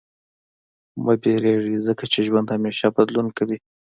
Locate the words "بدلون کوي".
2.95-3.57